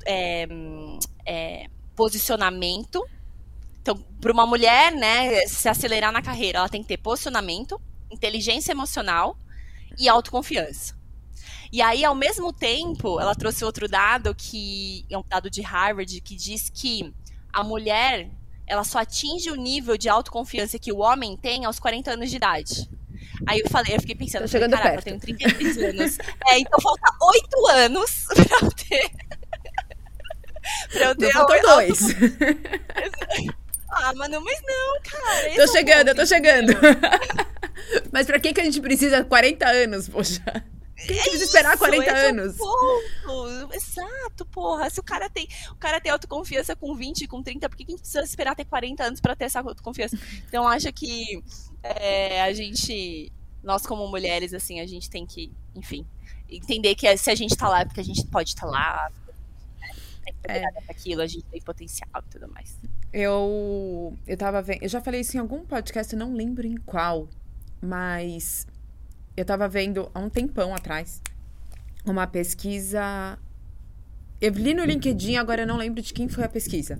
[0.04, 0.48] é,
[1.24, 3.00] é posicionamento.
[3.80, 7.80] Então, para uma mulher, né, se acelerar na carreira, ela tem que ter posicionamento,
[8.10, 9.36] inteligência emocional
[9.96, 11.00] e autoconfiança.
[11.70, 16.20] E aí, ao mesmo tempo, ela trouxe outro dado que é um dado de Harvard
[16.20, 17.14] que diz que
[17.52, 18.28] a mulher
[18.72, 22.36] ela só atinge o nível de autoconfiança que o homem tem aos 40 anos de
[22.36, 22.88] idade.
[23.46, 25.08] Aí eu falei, eu fiquei pensando, falei, caraca, perto.
[25.08, 26.18] eu tenho 33 anos.
[26.48, 29.10] É, então falta 8 anos pra eu ter.
[30.90, 32.00] pra eu ter faltou dois.
[33.90, 35.54] Ah, mano, mas não, cara.
[35.54, 36.72] Tô é chegando, eu ponto, tô chegando.
[38.10, 40.42] Mas pra que que a gente precisa 40 anos, poxa?
[41.06, 42.56] Quem que precisa esperar 40 Isso, esse é o anos?
[42.56, 43.74] ponto.
[43.74, 44.88] Exato, porra.
[44.90, 47.92] Se o cara tem, o cara tem autoconfiança com 20, com 30, por que que
[47.92, 50.18] a gente precisa esperar ter 40 anos pra ter essa autoconfiança?
[50.48, 51.42] Então, acho que
[51.82, 56.06] é, a gente, nós como mulheres, assim, a gente tem que, enfim,
[56.48, 59.10] entender que se a gente tá lá é porque a gente pode estar lá.
[59.80, 59.90] né?
[60.26, 62.78] É empoderada pra aquilo, a gente tem potencial e tudo mais.
[63.12, 64.82] Eu, eu tava vendo.
[64.82, 67.28] Eu já falei isso em algum podcast, eu não lembro em qual.
[67.80, 68.66] Mas
[69.36, 71.20] eu tava vendo há um tempão atrás
[72.04, 73.38] uma pesquisa.
[74.40, 76.98] Eu li no LinkedIn, agora eu não lembro de quem foi a pesquisa.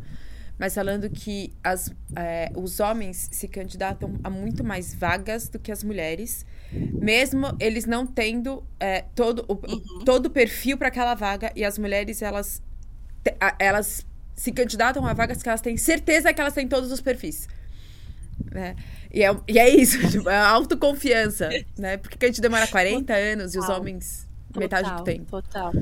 [0.59, 5.73] Mas falando que as, é, os homens se candidatam a muito mais vagas do que
[5.73, 11.15] as mulheres, mesmo eles não tendo é, todo, o, o- todo o perfil para aquela
[11.15, 12.63] vaga, e as mulheres, elas,
[13.59, 17.49] elas se candidatam a vagas que elas têm certeza que elas têm todos os perfis.
[18.53, 18.77] Né?
[19.13, 21.97] E, é, e é isso, tipo, é autoconfiança, né?
[21.97, 23.81] Por que a gente demora 40 anos e os Total.
[23.81, 25.25] homens metade do Total, tempo?
[25.43, 25.73] Total.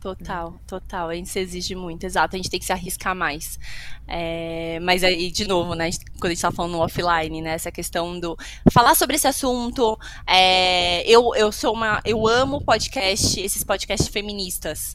[0.00, 1.08] Total, total.
[1.08, 2.36] A gente se exige muito, exato.
[2.36, 3.58] A gente tem que se arriscar mais.
[4.06, 5.88] É, mas aí, de novo, né?
[6.20, 7.52] Quando a gente tá falando no offline, né?
[7.54, 8.36] Essa questão do
[8.70, 9.98] falar sobre esse assunto.
[10.26, 12.02] é, eu, eu sou uma.
[12.04, 14.94] Eu amo podcast, esses podcasts feministas.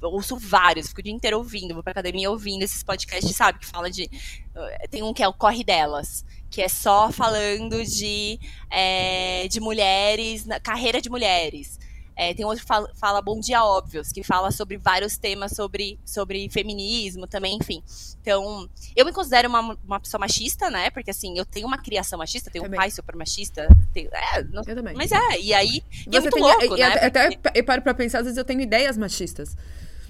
[0.00, 3.58] Eu ouço vários, fico o dia inteiro ouvindo, vou pra academia ouvindo esses podcasts, sabe?
[3.58, 4.08] Que fala de.
[4.54, 8.38] eh, Tem um que é o Corre Delas, que é só falando de,
[8.70, 11.78] é, de mulheres, na carreira de mulheres.
[12.20, 16.00] É, tem outro que fala, fala Bom Dia Óbvios, que fala sobre vários temas sobre,
[16.04, 17.80] sobre feminismo também, enfim.
[18.20, 20.90] Então, eu me considero uma, uma pessoa machista, né?
[20.90, 22.76] Porque assim, eu tenho uma criação machista, tenho Também.
[22.76, 23.68] um pai super machista.
[23.94, 24.94] tenho- é, não- Eu também.
[24.96, 25.80] mas é, e aí.
[26.10, 26.86] E é muito tem, louco, e né?
[26.86, 29.56] até, até eu paro pra pensar, às vezes eu tenho ideias machistas.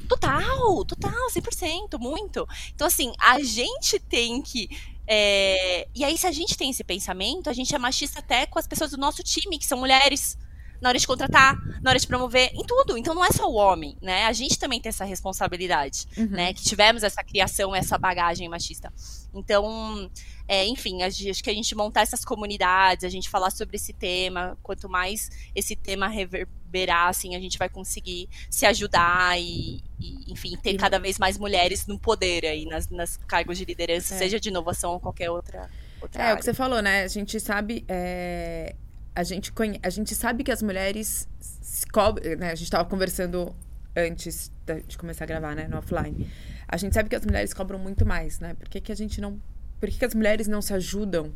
[0.08, 2.48] Total, total, 100%, muito.
[2.74, 4.70] Então, assim, a gente tem que.
[5.08, 8.58] É, E aí, se a gente tem esse pensamento, a gente é machista até com
[8.58, 10.36] as pessoas do nosso time, que são mulheres,
[10.80, 12.96] na hora de contratar, na hora de promover, em tudo.
[12.96, 14.24] Então, não é só o homem, né?
[14.26, 16.26] A gente também tem essa responsabilidade, Uhum.
[16.30, 16.52] né?
[16.54, 18.92] Que tivemos essa criação, essa bagagem machista.
[19.34, 20.10] Então,
[20.46, 24.56] é, enfim, acho que a gente montar essas comunidades, a gente falar sobre esse tema,
[24.62, 30.56] quanto mais esse tema reverberar, assim, a gente vai conseguir se ajudar e, e, enfim,
[30.56, 34.18] ter cada vez mais mulheres no poder aí, nas, nas cargos de liderança, É.
[34.18, 35.68] seja de inovação ou qualquer outra,
[36.00, 36.38] outra É, o área.
[36.38, 37.02] que você falou, né?
[37.02, 37.84] A gente sabe.
[37.88, 38.74] é,
[39.18, 39.80] A, gente conhe...
[39.82, 42.36] a gente sabe que as mulheres se cobrem.
[42.36, 42.52] Né?
[42.52, 43.52] A gente tava conversando
[43.96, 44.52] antes
[44.86, 45.66] de começar a gravar, né?
[45.66, 46.30] No offline.
[46.68, 48.54] A gente sabe que as mulheres cobram muito mais, né?
[48.54, 49.40] Por que, que a gente não.
[49.80, 51.32] Por que, que as mulheres não se ajudam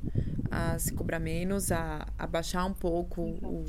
[0.49, 3.66] a se cobrar menos, a, a baixar um pouco o,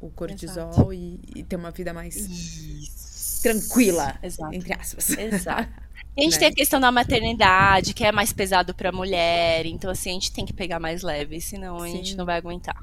[0.00, 3.42] o cortisol e, e ter uma vida mais Isso.
[3.42, 4.54] tranquila, Exato.
[4.54, 5.10] entre aspas.
[5.10, 5.72] Exato.
[6.14, 6.38] E a gente Né?
[6.40, 10.30] tem a questão da maternidade, que é mais pesado pra mulher, então assim, a gente
[10.30, 11.96] tem que pegar mais leve, senão a Sim.
[11.96, 12.76] gente não vai aguentar.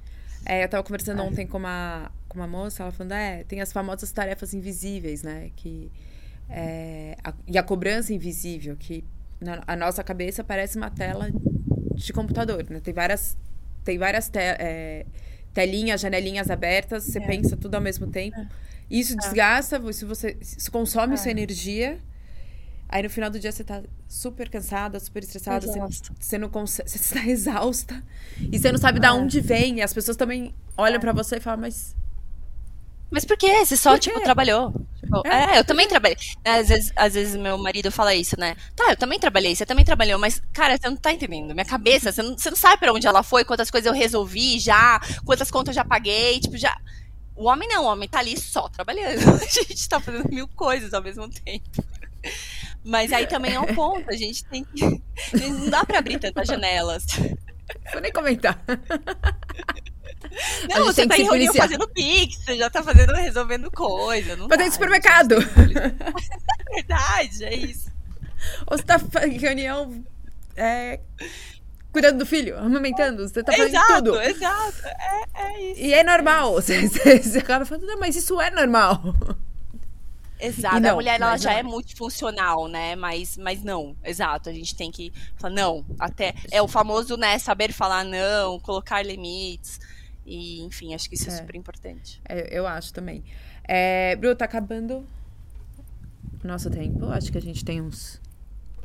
[0.46, 3.72] É, eu tava conversando ontem com uma, com uma moça, ela falando, é, tem as
[3.72, 5.52] famosas tarefas invisíveis, né?
[5.56, 5.92] Que,
[6.50, 9.04] é, a- e a cobrança invisível, que
[9.40, 11.30] na a nossa cabeça parece uma tela
[11.96, 12.80] de computador, né?
[12.80, 13.38] Tem várias,
[13.84, 15.06] tem várias te- é,
[15.54, 17.28] telinhas, janelinhas abertas, você É.
[17.28, 18.38] pensa tudo ao mesmo tempo.
[18.90, 22.00] Isso desgasta, isso, você, isso consome sua energia.
[22.90, 25.80] Aí no final do dia você tá super cansada, super estressada, você,
[26.20, 28.04] você não consegue, você está exausta.
[28.52, 29.78] E você não sabe de onde vem.
[29.78, 31.96] E as pessoas também olham pra você e falam, mas
[33.12, 33.66] Mas por quê?
[33.66, 34.72] Você só, tipo, trabalhou.
[35.00, 36.18] Tipo, É, é, eu também trabalhei.
[36.46, 38.56] Às vezes, às vezes meu marido fala isso, né?
[38.76, 41.54] Tá, eu também trabalhei, você também trabalhou, mas, cara, você não tá entendendo.
[41.54, 44.60] Minha cabeça, você não, você não sabe pra onde ela foi, quantas coisas eu resolvi
[44.60, 46.76] já, quantas contas eu já paguei, tipo, já.
[47.36, 49.18] O homem não, o homem tá ali só trabalhando.
[49.42, 51.84] A gente tá fazendo mil coisas ao mesmo tempo.
[52.84, 54.82] Mas aí também é um ponto, a gente tem que.
[55.34, 57.06] Não dá pra abrir tantas janelas.
[57.92, 58.60] vou nem comentar.
[60.70, 61.68] Não, você tem tá que em reunião policiar.
[61.68, 64.36] fazendo pix, você já tá fazendo, resolvendo coisa.
[64.36, 65.36] Não Mas dá, supermercado.
[65.36, 67.92] É verdade, é isso.
[68.68, 70.04] Ou você tá em reunião
[70.56, 71.00] é,
[71.92, 73.28] cuidando do filho, amamentando.
[73.28, 74.22] Você tá fazendo exato, tudo.
[74.22, 74.88] exato.
[74.88, 75.82] É, é isso.
[75.82, 76.54] E é normal.
[76.60, 79.16] Você, você, você acaba falando, não, mas isso é normal.
[80.40, 80.80] Exato.
[80.80, 81.64] Não, a mulher ela já não é é.
[81.64, 82.96] multifuncional, né?
[82.96, 84.50] Mas, mas não, exato.
[84.50, 86.34] A gente tem que falar, não, até.
[86.52, 89.80] É o famoso, né, saber falar não, colocar limites.
[90.26, 91.38] E, enfim, acho que isso é, É.
[91.38, 92.22] super importante.
[92.28, 93.24] É, eu acho também.
[93.68, 95.06] É, Bru, tá acabando
[96.44, 97.06] o nosso tempo.
[97.08, 98.22] Acho que a gente tem uns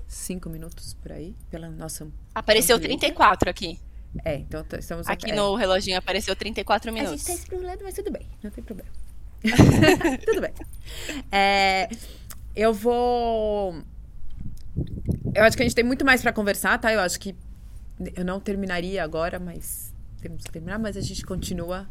[0.08, 2.08] cinco minutos por aí, pela nossa.
[2.34, 2.98] Apareceu Tranquilo.
[3.00, 3.78] 34 aqui.
[4.24, 5.34] É, então estamos Aqui é.
[5.34, 7.24] no reloginho apareceu 34 A gente minutos.
[7.24, 8.90] tá esprulando, mas tudo bem, não tem problema.
[10.24, 10.52] tudo bem.
[11.30, 11.88] É,
[12.56, 13.74] eu vou.
[15.34, 16.92] eu acho que a gente tem muito mais para conversar, tá?
[16.92, 17.34] Eu acho que
[18.16, 21.86] eu não terminaria agora, mas temos que terminar, mas a gente continua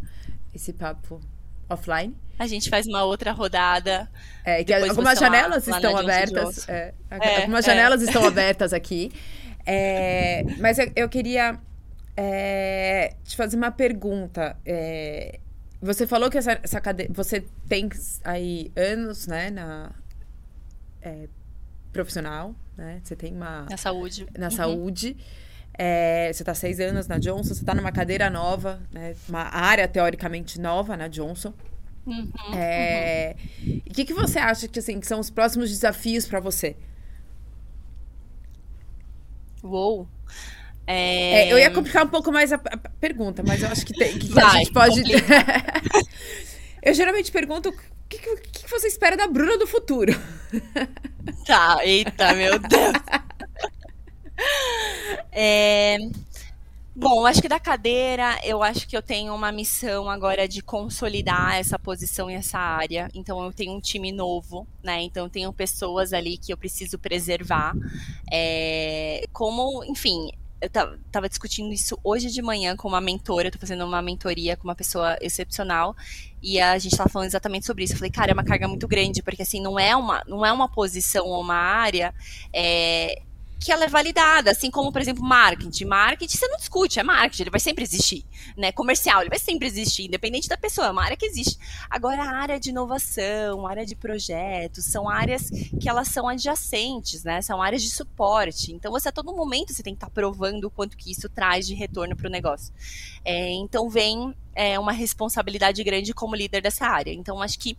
[0.54, 1.22] esse papo
[1.70, 2.16] offline.
[2.38, 4.10] A gente faz uma outra rodada.
[4.44, 6.68] É, que algumas janelas lá, estão lá abertas.
[6.68, 8.06] É, é, algumas janelas é.
[8.06, 9.12] estão abertas aqui.
[9.66, 11.58] É, mas eu, eu queria
[12.18, 14.58] é, te fazer uma pergunta.
[14.66, 15.40] É,
[15.84, 17.12] você falou que essa, essa cadeira.
[17.14, 17.90] Você tem
[18.24, 19.92] aí anos, né, na.
[21.02, 21.28] É,
[21.92, 23.02] profissional, né?
[23.04, 23.66] Você tem uma.
[23.70, 24.26] Na saúde.
[24.38, 24.52] Na uhum.
[24.52, 25.18] saúde.
[25.76, 29.16] É, você está seis anos na Johnson, você está numa cadeira nova, né?
[29.28, 31.54] Uma área teoricamente nova na Johnson.
[32.06, 33.82] Uhum, é, uhum.
[33.88, 36.76] O que, que você acha que, assim, que são os próximos desafios para você?
[39.64, 40.08] Uou!
[40.86, 41.48] É...
[41.48, 44.20] É, eu ia complicar um pouco mais a, a pergunta, mas eu acho que, tem,
[44.20, 45.02] que Vai, a gente pode.
[46.84, 47.74] eu geralmente pergunto o
[48.10, 50.14] que, que, que, você espera da Bruna do futuro.
[51.48, 52.94] Tá, eita, meu Deus.
[55.32, 55.98] É...
[56.96, 61.56] Bom, acho que da cadeira, eu acho que eu tenho uma missão agora de consolidar
[61.56, 63.10] essa posição e essa área.
[63.16, 65.02] Então, eu tenho um time novo, né?
[65.02, 67.74] Então, eu tenho pessoas ali que eu preciso preservar.
[68.32, 69.24] É...
[69.32, 70.30] Como, enfim,
[70.64, 74.56] eu tava discutindo isso hoje de manhã com uma mentora, eu tô fazendo uma mentoria
[74.56, 75.96] com uma pessoa excepcional,
[76.42, 77.94] e a gente tava falando exatamente sobre isso.
[77.94, 80.52] Eu falei, cara, é uma carga muito grande, porque assim, não é uma, não é
[80.52, 82.14] uma posição ou uma área
[82.54, 83.22] é,
[83.64, 85.86] que ela é validada, assim como, por exemplo, marketing.
[85.86, 88.26] Marketing você não discute, é marketing, ele vai sempre existir,
[88.58, 88.72] né?
[88.72, 91.58] Comercial, ele vai sempre existir, independente da pessoa, é uma área que existe.
[91.90, 95.50] Agora, a área de inovação, área de projetos, são áreas
[95.80, 97.42] que elas são adjacentes, né?
[97.42, 98.74] São áreas de suporte.
[98.74, 101.30] Então, você a todo momento você tem que estar tá provando o quanto que isso
[101.30, 102.74] traz de retorno para o negócio.
[103.24, 107.14] É, então, vem é, uma responsabilidade grande como líder dessa área.
[107.14, 107.78] Então, acho que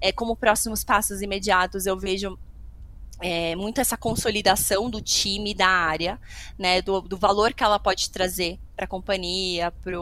[0.00, 2.38] é, como próximos passos imediatos, eu vejo
[3.20, 6.20] é, muito essa consolidação do time da área,
[6.58, 9.98] né, do, do valor que ela pode trazer para a companhia, para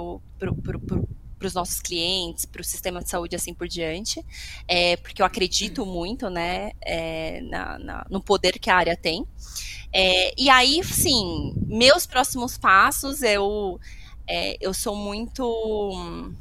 [1.47, 4.25] os nossos clientes, para o sistema de saúde assim por diante,
[4.67, 9.27] é, porque eu acredito muito né, é, na, na, no poder que a área tem.
[9.93, 13.79] É, e aí, sim, meus próximos passos, eu,
[14.27, 15.45] é, eu sou muito
[15.95, 16.35] hum,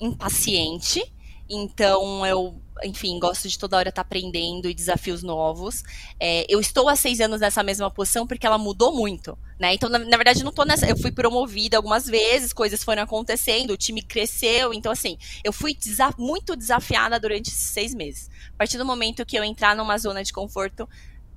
[0.00, 1.12] impaciente,
[1.48, 2.54] então eu
[2.84, 5.82] enfim, gosto de toda hora estar tá aprendendo e desafios novos.
[6.18, 9.74] É, eu estou há seis anos nessa mesma posição porque ela mudou muito, né?
[9.74, 10.86] Então, na, na verdade, não estou nessa.
[10.88, 14.74] Eu fui promovida algumas vezes, coisas foram acontecendo, o time cresceu.
[14.74, 18.30] Então, assim, eu fui desa muito desafiada durante esses seis meses.
[18.54, 20.88] A partir do momento que eu entrar numa zona de conforto,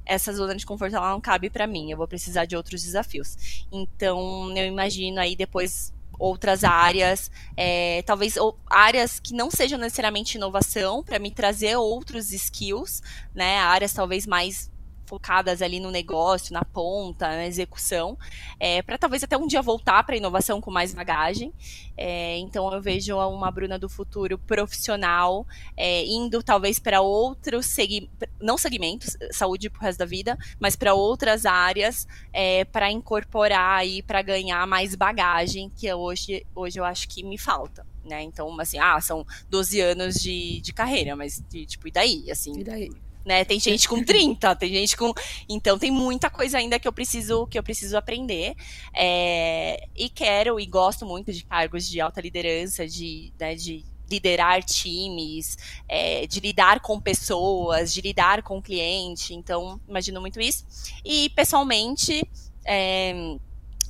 [0.06, 1.92] essa zona de conforto ela não cabe para mim.
[1.92, 3.66] Eu vou precisar de outros desafios.
[3.72, 10.38] Então, eu imagino aí depois outras áreas, é, talvez ou, áreas que não sejam necessariamente
[10.38, 13.02] inovação, para me trazer outros skills,
[13.34, 13.60] né?
[13.60, 14.72] Áreas talvez mais
[15.14, 18.18] focadas ali no negócio, na ponta, na execução,
[18.60, 21.54] é, para talvez até um dia voltar para a inovação com mais bagagem.
[21.96, 25.46] É, então eu vejo uma Bruna do futuro profissional
[25.78, 30.96] é, indo talvez para outros segmentos, não segmentos, saúde pro resto da vida, mas para
[30.96, 37.08] outras áreas é, para incorporar e para ganhar mais bagagem que hoje, hoje eu acho
[37.08, 37.86] que me falta.
[38.04, 38.24] Né?
[38.24, 42.32] Então, assim, ah, são 12 anos de, de carreira, mas, de, tipo, e daí?
[42.32, 42.90] Assim, e daí?
[43.26, 43.46] Né?
[43.46, 45.14] Tem gente com 30, tem gente com.
[45.48, 48.56] Então tem muita coisa ainda que eu preciso que eu preciso aprender.
[48.94, 49.88] É...
[49.96, 55.58] E quero e gosto muito de cargos de alta liderança, de, né, de liderar times,
[55.88, 59.34] é, de lidar com pessoas, de lidar com cliente.
[59.34, 60.66] Então, imagino muito isso.
[61.04, 62.28] E pessoalmente.
[62.66, 63.14] É...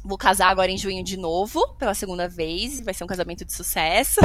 [0.06, 2.82] Vou casar agora em junho de novo, pela segunda vez.
[2.82, 4.20] Vai ser um casamento de sucesso.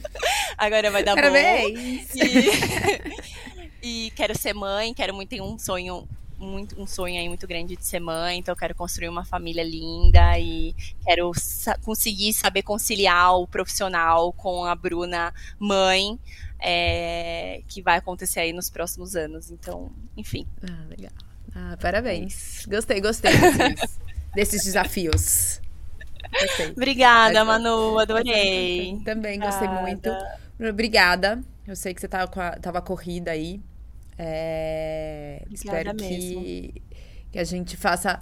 [0.56, 2.08] agora vai dar Parabéns.
[2.14, 2.24] bom.
[2.24, 3.57] E...
[3.82, 6.08] E quero ser mãe, quero muito, ter um sonho
[6.38, 9.62] muito, um sonho aí muito grande de ser mãe, então eu quero construir uma família
[9.62, 10.74] linda e
[11.04, 16.18] quero sa conseguir saber conciliar o profissional com a Bruna mãe,
[16.60, 19.50] é, que vai acontecer aí nos próximos anos.
[19.50, 20.46] Então, enfim.
[20.62, 21.12] Ah, legal.
[21.54, 22.66] Ah, parabéns.
[22.66, 23.98] Gostei, gostei desses,
[24.34, 25.60] desses desafios.
[26.40, 26.70] Gostei.
[26.70, 29.00] Obrigada, Manu, adorei.
[29.04, 30.10] Também gostei muito.
[30.68, 31.42] Obrigada.
[31.68, 32.26] Eu sei que você tava,
[32.62, 33.60] tava corrida aí.
[34.16, 36.82] É, espero que,
[37.30, 38.20] que a gente faça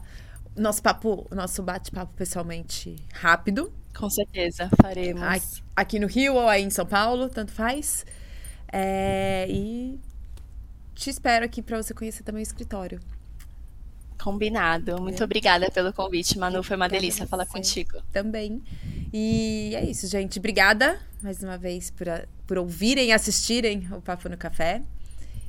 [0.57, 3.73] nosso papo, nosso bate-papo pessoalmente rápido.
[3.97, 5.23] Com certeza, faremos.
[5.23, 8.05] Aqui, aqui, no Rio ou aí em São Paulo, tanto faz.
[8.71, 10.01] É, e
[10.93, 13.01] te espero aqui para você conhecer também o escritório.
[14.19, 15.01] Combinado.
[15.01, 15.25] Muito é.
[15.25, 16.63] obrigada pelo convite, Manu.
[16.63, 18.03] Foi uma delícia falar contigo.
[18.13, 18.63] Também.
[19.13, 20.39] E é isso, gente.
[20.39, 22.07] Obrigada mais uma vez por,
[22.47, 24.83] por ouvirem e assistirem o Papo no Café.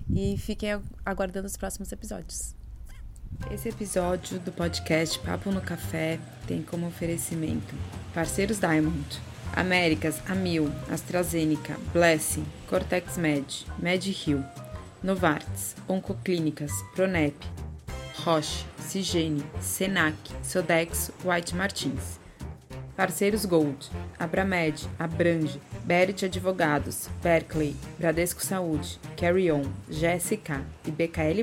[0.10, 2.56] E fiquem aguardando os próximos episódios.
[3.52, 7.76] Esse episódio do podcast Papo no Café tem como oferecimento
[8.14, 9.06] parceiros Diamond,
[9.54, 14.44] Américas, Amil, AstraZeneca, Blessing, Cortex Med, MedHill,
[15.04, 17.36] Novartis, Oncoclínicas, Pronep,
[18.28, 20.14] Roche, Cigene, Senac,
[20.44, 22.20] Sodexo, White Martins.
[22.98, 31.42] Parceiros Gold, Abramed, Abrange, Berit Advogados, Berkeley, Bradesco Saúde, Carry On, GSK e BKL+,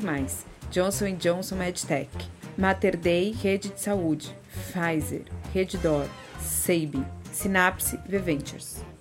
[0.71, 2.11] Johnson Johnson MedTech,
[2.59, 5.23] Mater Dei Rede de Saúde, Pfizer,
[5.55, 6.07] Reddor,
[6.39, 8.94] Seib, Synapse V Ventures.